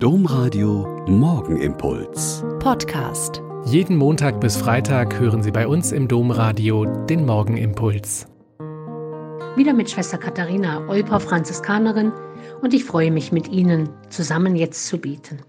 Domradio 0.00 1.04
Morgenimpuls. 1.08 2.44
Podcast. 2.60 3.42
Jeden 3.64 3.96
Montag 3.96 4.40
bis 4.40 4.56
Freitag 4.56 5.18
hören 5.18 5.42
Sie 5.42 5.50
bei 5.50 5.66
uns 5.66 5.90
im 5.90 6.06
Domradio 6.06 6.84
den 7.06 7.26
Morgenimpuls. 7.26 8.28
Wieder 9.56 9.72
mit 9.72 9.90
Schwester 9.90 10.16
Katharina, 10.16 10.86
Olper 10.86 11.18
Franziskanerin, 11.18 12.12
und 12.62 12.74
ich 12.74 12.84
freue 12.84 13.10
mich 13.10 13.32
mit 13.32 13.48
Ihnen 13.48 13.88
zusammen 14.08 14.54
jetzt 14.54 14.86
zu 14.86 14.98
beten. 14.98 15.42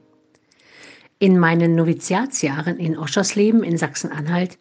In 1.20 1.38
meinen 1.38 1.76
Noviziatsjahren 1.76 2.80
in 2.80 2.98
Oschersleben 2.98 3.62
in 3.62 3.78
Sachsen-Anhalt 3.78 4.58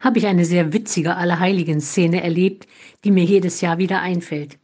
habe 0.00 0.16
ich 0.16 0.26
eine 0.26 0.46
sehr 0.46 0.72
witzige 0.72 1.14
Allerheiligen-Szene 1.14 2.22
erlebt, 2.22 2.66
die 3.04 3.10
mir 3.10 3.24
jedes 3.24 3.60
Jahr 3.60 3.76
wieder 3.76 4.00
einfällt. 4.00 4.58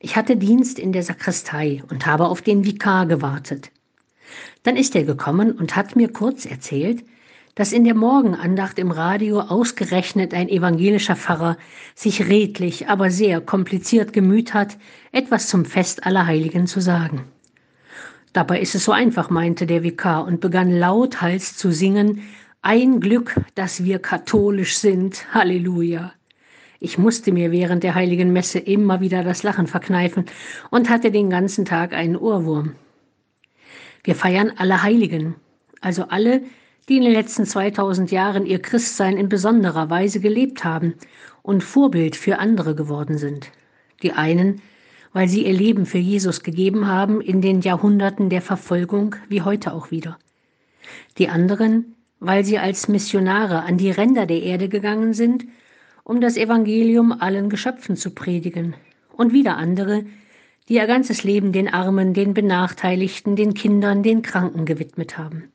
Ich 0.00 0.16
hatte 0.16 0.36
Dienst 0.36 0.80
in 0.80 0.90
der 0.90 1.04
Sakristei 1.04 1.84
und 1.88 2.04
habe 2.04 2.26
auf 2.26 2.42
den 2.42 2.64
Vikar 2.64 3.06
gewartet. 3.06 3.70
Dann 4.62 4.76
ist 4.76 4.94
er 4.94 5.04
gekommen 5.04 5.52
und 5.52 5.76
hat 5.76 5.96
mir 5.96 6.12
kurz 6.12 6.46
erzählt, 6.46 7.04
dass 7.54 7.72
in 7.72 7.84
der 7.84 7.94
Morgenandacht 7.94 8.78
im 8.78 8.90
Radio 8.90 9.40
ausgerechnet 9.40 10.32
ein 10.32 10.48
evangelischer 10.48 11.16
Pfarrer 11.16 11.58
sich 11.94 12.26
redlich, 12.28 12.88
aber 12.88 13.10
sehr 13.10 13.40
kompliziert 13.40 14.12
gemüht 14.12 14.54
hat, 14.54 14.78
etwas 15.12 15.48
zum 15.48 15.64
Fest 15.64 16.06
aller 16.06 16.26
Heiligen 16.26 16.66
zu 16.66 16.80
sagen. 16.80 17.24
Dabei 18.32 18.60
ist 18.60 18.74
es 18.74 18.84
so 18.84 18.92
einfach, 18.92 19.28
meinte 19.28 19.66
der 19.66 19.82
Vikar 19.82 20.24
und 20.24 20.40
begann 20.40 20.70
lauthals 20.70 21.56
zu 21.56 21.70
singen, 21.70 22.22
ein 22.62 23.00
Glück, 23.00 23.34
dass 23.54 23.84
wir 23.84 23.98
katholisch 23.98 24.78
sind, 24.78 25.34
Halleluja. 25.34 26.12
Ich 26.80 26.96
musste 26.96 27.32
mir 27.32 27.50
während 27.50 27.84
der 27.84 27.94
heiligen 27.94 28.32
Messe 28.32 28.58
immer 28.58 29.00
wieder 29.00 29.22
das 29.22 29.42
Lachen 29.42 29.66
verkneifen 29.66 30.24
und 30.70 30.88
hatte 30.88 31.10
den 31.10 31.28
ganzen 31.28 31.64
Tag 31.64 31.92
einen 31.92 32.16
Ohrwurm. 32.16 32.74
Wir 34.04 34.16
feiern 34.16 34.52
alle 34.56 34.82
Heiligen, 34.82 35.36
also 35.80 36.04
alle, 36.08 36.42
die 36.88 36.96
in 36.96 37.04
den 37.04 37.12
letzten 37.12 37.46
2000 37.46 38.10
Jahren 38.10 38.46
ihr 38.46 38.60
Christsein 38.60 39.16
in 39.16 39.28
besonderer 39.28 39.90
Weise 39.90 40.18
gelebt 40.18 40.64
haben 40.64 40.94
und 41.42 41.62
Vorbild 41.62 42.16
für 42.16 42.40
andere 42.40 42.74
geworden 42.74 43.16
sind. 43.16 43.52
Die 44.02 44.12
einen, 44.12 44.60
weil 45.12 45.28
sie 45.28 45.46
ihr 45.46 45.52
Leben 45.52 45.86
für 45.86 45.98
Jesus 45.98 46.42
gegeben 46.42 46.88
haben 46.88 47.20
in 47.20 47.40
den 47.40 47.60
Jahrhunderten 47.60 48.28
der 48.28 48.42
Verfolgung 48.42 49.14
wie 49.28 49.42
heute 49.42 49.72
auch 49.72 49.92
wieder. 49.92 50.18
Die 51.18 51.28
anderen, 51.28 51.94
weil 52.18 52.44
sie 52.44 52.58
als 52.58 52.88
Missionare 52.88 53.62
an 53.62 53.78
die 53.78 53.90
Ränder 53.90 54.26
der 54.26 54.42
Erde 54.42 54.68
gegangen 54.68 55.12
sind, 55.12 55.44
um 56.02 56.20
das 56.20 56.36
Evangelium 56.36 57.12
allen 57.12 57.48
Geschöpfen 57.48 57.96
zu 57.96 58.10
predigen. 58.10 58.74
Und 59.16 59.32
wieder 59.32 59.56
andere, 59.56 60.04
die 60.68 60.74
ihr 60.74 60.86
ganzes 60.86 61.24
Leben 61.24 61.52
den 61.52 61.68
Armen, 61.68 62.14
den 62.14 62.34
Benachteiligten, 62.34 63.36
den 63.36 63.54
Kindern, 63.54 64.02
den 64.02 64.22
Kranken 64.22 64.64
gewidmet 64.64 65.18
haben. 65.18 65.52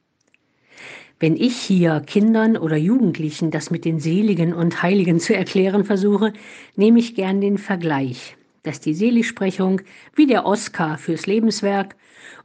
Wenn 1.19 1.36
ich 1.36 1.58
hier 1.58 2.02
Kindern 2.02 2.58
oder 2.58 2.77
Jugendlichen 2.77 3.50
das 3.50 3.72
mit 3.72 3.85
den 3.85 4.00
Seligen 4.00 4.53
und 4.53 4.83
Heiligen 4.83 5.19
zu 5.19 5.35
erklären 5.35 5.83
versuche, 5.83 6.33
nehme 6.75 7.00
ich 7.00 7.16
gern 7.16 7.41
den 7.41 7.58
Vergleich, 7.58 8.38
dass 8.61 8.81
die 8.81 8.94
Seligsprechung 8.94 9.81
wie 10.16 10.28
der 10.28 10.45
Oscar 10.45 11.00
fürs 11.00 11.25
Lebenswerk 11.25 11.95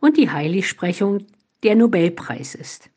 und 0.01 0.17
die 0.17 0.31
Heiligsprechung 0.31 1.27
der 1.63 1.77
Nobelpreis 1.77 2.55
ist. 2.55 2.89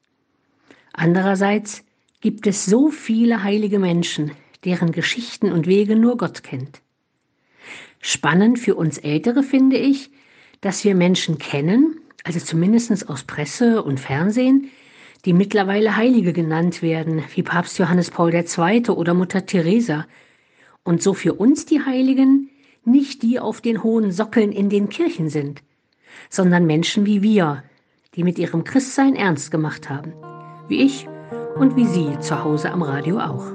Andererseits 0.93 1.83
gibt 2.21 2.47
es 2.47 2.65
so 2.65 2.89
viele 2.89 3.43
heilige 3.43 3.79
Menschen, 3.79 4.31
deren 4.63 4.93
Geschichten 4.93 5.51
und 5.51 5.67
Wege 5.67 5.97
nur 5.97 6.15
Gott 6.15 6.41
kennt. 6.41 6.81
Spannend 7.99 8.59
für 8.59 8.75
uns 8.75 8.97
Ältere 8.97 9.43
finde 9.43 9.77
ich, 9.77 10.11
dass 10.61 10.83
wir 10.83 10.95
Menschen 10.95 11.37
kennen, 11.37 11.99
also 12.23 12.39
zumindest 12.39 13.09
aus 13.09 13.23
Presse 13.23 13.83
und 13.83 13.99
Fernsehen, 13.99 14.69
die 15.25 15.33
mittlerweile 15.33 15.95
Heilige 15.95 16.33
genannt 16.33 16.81
werden, 16.81 17.23
wie 17.33 17.43
Papst 17.43 17.79
Johannes 17.79 18.11
Paul 18.11 18.33
II. 18.33 18.89
oder 18.89 19.13
Mutter 19.13 19.45
Teresa. 19.45 20.05
Und 20.83 21.01
so 21.01 21.13
für 21.13 21.33
uns 21.33 21.65
die 21.65 21.83
Heiligen 21.83 22.49
nicht 22.83 23.23
die 23.23 23.39
auf 23.39 23.61
den 23.61 23.83
hohen 23.83 24.11
Sockeln 24.11 24.51
in 24.51 24.69
den 24.69 24.89
Kirchen 24.89 25.29
sind, 25.29 25.61
sondern 26.29 26.65
Menschen 26.65 27.05
wie 27.05 27.21
wir, 27.21 27.63
die 28.15 28.23
mit 28.23 28.37
ihrem 28.37 28.63
Christsein 28.63 29.15
ernst 29.15 29.51
gemacht 29.51 29.89
haben, 29.89 30.13
wie 30.67 30.83
ich 30.83 31.07
und 31.55 31.75
wie 31.75 31.85
Sie 31.85 32.19
zu 32.19 32.43
Hause 32.43 32.71
am 32.71 32.81
Radio 32.81 33.19
auch. 33.19 33.54